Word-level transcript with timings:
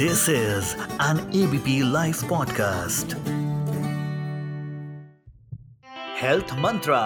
This 0.00 0.28
is 0.28 0.76
an 1.00 1.18
ABP 1.34 1.82
Life 1.82 2.20
podcast. 2.32 3.14
Health 6.18 6.52
Mantra. 6.64 7.00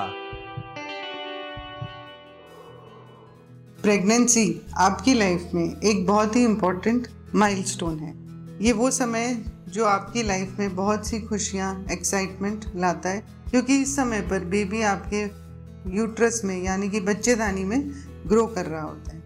Pregnancy 3.82 4.44
आपकी 4.78 5.14
life 5.14 5.48
में 5.54 5.64
एक 5.64 6.06
बहुत 6.06 6.36
ही 6.36 6.44
इम्पोर्टेंट 6.44 7.08
माइलस्टोन 7.34 7.98
है 7.98 8.12
ये 8.64 8.72
वो 8.72 8.90
समय 8.90 9.34
जो 9.68 9.84
आपकी 9.84 10.22
लाइफ 10.22 10.58
में 10.58 10.76
बहुत 10.76 11.06
सी 11.06 11.20
खुशियाँ 11.20 11.74
एक्साइटमेंट 11.92 12.66
लाता 12.76 13.08
है, 13.08 13.24
क्योंकि 13.50 13.80
इस 13.82 13.96
समय 13.96 14.20
पर 14.20 14.44
बेबी 14.44 14.82
आपके 14.92 15.24
यूट्रस 15.96 16.42
में, 16.44 16.62
यानी 16.62 16.90
कि 16.90 17.00
बच्चेदानी 17.00 17.64
में 17.64 17.80
ग्रो 18.26 18.46
कर 18.46 18.66
रहा 18.66 18.82
होता 18.82 19.16
है 19.16 19.21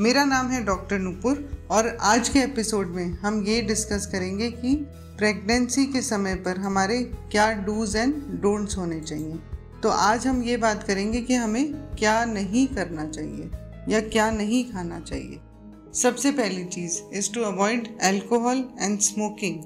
मेरा 0.00 0.24
नाम 0.24 0.48
है 0.48 0.64
डॉक्टर 0.64 0.98
नूपुर 0.98 1.66
और 1.70 1.98
आज 2.00 2.28
के 2.28 2.38
एपिसोड 2.38 2.86
में 2.86 3.06
हम 3.06 3.42
ये 3.42 3.62
डिस्कस 3.62 4.06
करेंगे 4.06 4.50
कि 4.50 4.74
प्रेगनेंसी 5.18 5.86
के 5.86 6.02
समय 6.02 6.34
पर 6.34 6.56
हमारे 6.56 7.02
क्या 7.02 7.52
डूज 7.52 7.96
एंड 7.96 8.14
डोंट्स 8.14 8.78
होने 8.78 9.00
चाहिए। 9.00 9.38
तो 9.82 9.88
आज 9.88 10.26
हम 10.26 10.42
ये 10.42 10.56
बात 10.56 10.82
करेंगे 10.82 11.20
कि 11.20 11.34
हमें 11.34 11.74
क्या 11.74 12.24
नहीं 12.24 12.66
करना 12.66 13.08
चाहिए 13.08 13.50
या 13.88 14.00
क्या 14.00 14.30
नहीं 14.30 14.72
खाना 14.72 15.00
चाहिए। 15.00 15.40
सबसे 15.94 16.32
पहली 16.32 16.64
चीज़ 16.64 17.00
is 17.14 17.32
to 17.32 17.42
avoid 17.42 17.98
alcohol 18.02 18.64
and 18.80 18.98
smoking 18.98 19.60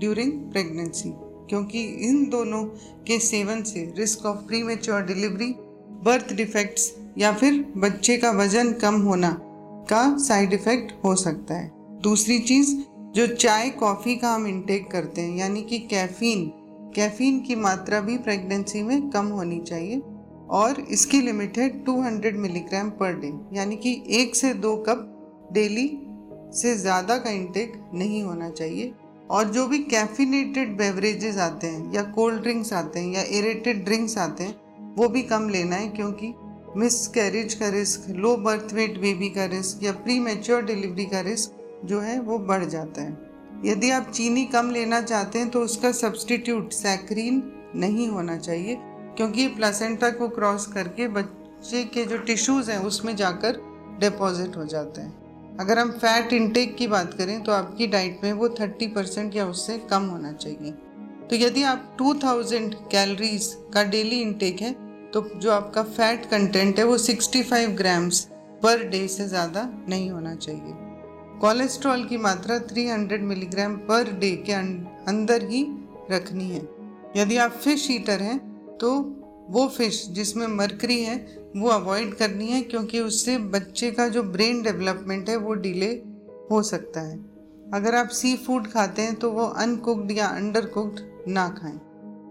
during 0.00 0.32
pregnancy 0.32 1.12
क्योंकि 1.16 1.84
इन 1.84 2.28
दोनों 2.28 2.64
के 3.06 3.18
सेवन 3.18 3.62
से 3.62 3.94
risk 3.98 4.26
of 4.26 4.36
pre 4.36 4.62
delivery 5.14 5.54
birth 6.04 6.32
defects 6.32 6.92
या 7.18 7.32
फिर 7.32 7.72
बच्चे 7.76 8.16
का 8.16 8.30
वज़न 8.30 8.72
कम 8.72 9.00
होना 9.02 9.40
का 9.90 10.16
साइड 10.18 10.52
इफ़ेक्ट 10.52 10.92
हो 11.04 11.14
सकता 11.14 11.54
है। 11.54 11.70
दूसरी 12.02 12.38
चीज़, 12.38 12.76
जो 13.14 13.26
चाय 13.26 13.68
कॉफ़ी 13.70 14.16
का 14.16 14.34
हम 14.34 14.46
इंटेक 14.46 14.90
करते 14.90 15.20
हैं, 15.20 15.36
यानी 15.36 15.62
कि 15.62 15.78
कैफ़ीन 15.78 16.52
कैफ़ीन 16.94 17.40
की 17.40 17.54
मात्रा 17.54 18.00
भी 18.00 18.16
प्रेगनेंसी 18.18 18.82
में 18.82 19.10
कम 19.10 19.26
होनी 19.26 19.58
चाहिए 19.60 20.02
और 20.50 20.80
इसकी 20.80 21.20
लिमिट 21.20 21.58
है 21.58 21.68
200 21.84 22.36
मिलीग्राम 22.36 22.90
पर 22.90 23.12
डे 23.12 23.32
यानी 23.56 23.76
कि 23.76 24.02
एक 24.10 24.36
से 24.36 24.54
दो 24.54 24.76
कप 24.76 25.04
डेली 25.52 25.86
से 26.54 26.74
ज़्यादा 26.74 27.16
का 27.18 27.30
इंटेक 27.30 27.72
नहीं 27.94 28.22
होना 28.22 28.50
चाहिए। 28.50 28.94
और 29.30 29.44
जो 29.44 29.66
भी 29.66 29.78
कैफिनेटेड 29.78 30.76
बेवरेजेस 30.76 31.38
आते 31.38 31.66
हैं, 31.66 31.92
या 31.94 32.02
कोल्ड 32.02 32.42
ड्रिंक्स 32.42 32.72
आते 32.72 33.00
हैं, 33.00 33.12
या 33.12 33.22
एरेटेड 33.38 33.84
ड्रिंक्स 33.84 34.18
आते 34.18 34.44
हैं, 34.44 34.54
वो 34.94 35.08
भी 35.08 35.22
कम 35.22 35.48
लेना 35.48 35.76
है, 35.76 35.88
क्योंकि 35.88 36.34
मिस 36.78 37.06
कैरेज 37.06 37.54
का 37.54 37.68
risk 37.68 38.04
low 38.08 38.36
birth 38.36 38.72
weight 38.74 38.98
baby 39.00 39.28
का 39.28 39.44
रिस्क 39.44 39.82
या 39.82 39.92
प्री 39.92 40.18
मेच्योर 40.20 40.62
डिलीवरी 40.64 41.04
का 41.04 41.20
रिस्क 41.20 41.82
जो 41.84 42.00
है 42.00 42.18
वो 42.20 42.38
बढ़ 42.38 42.64
जाता 42.64 43.02
है। 43.02 43.16
यदि 43.64 43.90
आप 43.90 44.10
चीनी 44.10 44.44
कम 44.44 44.70
लेना 44.70 45.00
चाहते 45.00 45.38
हैं 45.38 45.48
तो 45.50 45.60
उसका 45.60 45.92
सब्सटीट्यूट 45.92 46.72
सैक्रीन 46.72 47.42
नहीं 47.76 48.08
होना 48.08 48.36
चाहिए, 48.36 48.76
क्योंकि 49.16 49.46
प्लासेंटा 49.48 50.10
को 50.10 50.28
क्रॉस 50.28 50.66
करके 50.66 51.08
बच्चे 51.08 51.84
के 51.84 52.04
जो 52.04 52.18
टिश्यूज़ 52.18 52.70
हैं 52.70 52.78
उसमें 52.78 53.14
जाकर 53.16 53.60
डिपॉजिट 54.00 54.56
हो 54.56 54.64
जाते 54.66 55.00
हैं। 55.00 55.56
अगर 55.60 55.78
हम 55.78 55.90
फैट 55.92 56.32
इंटेक 56.32 56.76
की 56.76 56.86
बात 56.88 57.14
करें 57.14 57.40
तो 57.42 57.52
आपकी 57.52 57.86
डाइट 57.86 58.20
में 58.24 58.32
वो 58.32 58.48
30 58.56 58.94
परसेंट 58.94 59.36
या 59.36 59.46
उससे 59.46 59.78
कम 59.90 60.06
होना 60.06 60.32
चाहिए। 60.34 60.72
तो 61.30 61.36
यदि 61.36 61.62
आप 61.62 61.96
2000 61.98 62.74
कैलोरीज 62.92 63.56
का 63.74 63.84
डेली 63.84 64.20
इंटेक 64.20 64.60
है 64.60 64.76
तो 65.14 65.20
जो 65.36 65.50
आपका 65.52 65.82
फैट 65.82 66.24
कंटेंट 66.30 66.78
है 66.78 66.84
वो 66.84 66.96
65 66.98 67.76
ग्राम्स 67.76 68.20
पर 68.62 68.82
डे 68.88 69.06
से 69.08 69.26
ज़्यादा 69.28 69.68
नहीं 69.88 70.10
होना 70.10 70.34
चाहिए। 70.36 70.72
कोलेस्ट्रॉल 71.40 72.04
की 72.04 72.16
मात्रा 72.18 72.58
300 72.68 73.22
मिलीग्राम 73.22 73.76
पर 73.88 74.12
डे 74.12 74.30
के 74.36 74.52
अं-, 74.52 74.74
अंदर 75.08 75.48
ही 75.48 75.66
रखनी 76.10 76.48
है। 76.50 76.62
यदि 77.16 77.36
आप 77.36 77.52
फ़िश 77.54 77.90
ईटर 77.90 78.22
हैं 78.22 78.38
तो 78.78 78.90
वो 79.50 79.66
फ़िश 79.68 80.04
जिसमें 80.08 80.46
मरकरी 80.46 81.00
है 81.02 81.16
वो 81.56 81.68
अवॉइड 81.68 82.14
करनी 82.14 82.46
है 82.46 82.60
क्योंकि 82.62 83.00
उससे 83.00 83.36
बच्चे 83.48 83.90
का 83.90 84.08
जो 84.08 84.22
ब्रेन 84.22 84.62
डेवलपमेंट 84.62 85.28
है 85.28 85.36
वो 85.36 85.54
डिले 85.56 85.90
हो 86.50 86.62
सकता 86.62 87.00
है। 87.00 87.16
अगर 87.74 87.94
आप 87.94 88.08
सी 88.08 88.36
फ़ूड 88.36 88.66
खाते 88.66 89.02
हैं 89.02 89.14
तो 89.14 89.30
वो 89.30 89.44
अनकुकड 89.56 90.10
या 90.10 90.26
अंडर 90.26 90.66
कुकड 90.66 91.24
ना 91.28 91.48
खाएँ। 91.48 91.78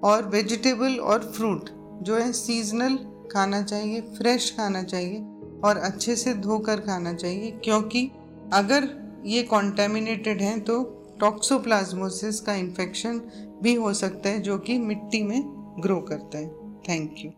और 0.03 0.27
वेजिटेबल 0.27 0.99
और 0.99 1.31
फ्रूट 1.35 1.69
जो 2.01 2.17
है 2.17 2.33
सीजनल 2.33 2.95
खाना 3.33 3.61
चाहिए 3.61 4.01
फ्रेश 4.01 4.53
खाना 4.57 4.83
चाहिए 4.83 5.19
और 5.63 5.77
अच्छे 5.77 6.15
से 6.15 6.33
धोकर 6.33 6.79
खाना 6.79 7.13
चाहिए 7.13 7.51
क्योंकि 7.51 8.11
अगर 8.53 9.07
ये 9.25 9.43
कॉन्टेमिनेटेड 9.43 10.41
हैं 10.41 10.61
तो 10.61 10.83
टॉक्सोप्लाज्मोसिस 11.19 12.39
का 12.39 12.53
इन्फेक्शन 12.53 13.21
भी 13.63 13.73
हो 13.73 13.93
सकता 13.93 14.29
है 14.29 14.39
जो 14.39 14.57
कि 14.57 14.77
मिट्टी 14.77 15.23
में 15.23 15.43
ग्रो 15.79 16.01
करता 16.01 16.37
है। 16.37 16.47
Thank 16.89 17.15
you 17.17 17.31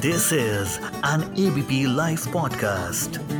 this 0.00 0.32
is 0.32 0.78
an 1.06 1.34
ABP 1.38 1.96
live 1.96 2.18
podcast 2.32 3.39